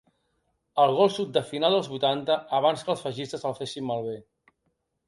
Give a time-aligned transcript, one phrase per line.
[0.83, 4.19] El gol sud de final dels vuitanta, abans que els feixistes el fessin malbé.